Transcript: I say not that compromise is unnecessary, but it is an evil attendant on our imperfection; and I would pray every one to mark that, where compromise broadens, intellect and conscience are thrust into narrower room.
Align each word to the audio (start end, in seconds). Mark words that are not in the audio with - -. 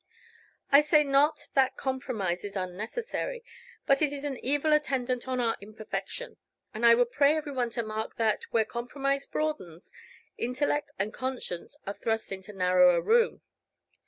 I 0.71 0.81
say 0.81 1.03
not 1.03 1.49
that 1.53 1.77
compromise 1.77 2.43
is 2.43 2.55
unnecessary, 2.55 3.43
but 3.85 4.01
it 4.01 4.11
is 4.11 4.23
an 4.23 4.39
evil 4.43 4.73
attendant 4.73 5.27
on 5.27 5.39
our 5.39 5.55
imperfection; 5.61 6.37
and 6.73 6.83
I 6.83 6.95
would 6.95 7.11
pray 7.11 7.35
every 7.37 7.51
one 7.51 7.69
to 7.69 7.83
mark 7.83 8.15
that, 8.15 8.41
where 8.49 8.65
compromise 8.65 9.27
broadens, 9.27 9.91
intellect 10.39 10.89
and 10.97 11.13
conscience 11.13 11.77
are 11.85 11.93
thrust 11.93 12.31
into 12.31 12.51
narrower 12.51 12.99
room. 12.99 13.43